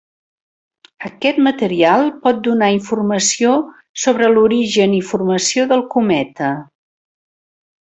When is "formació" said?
5.13-5.69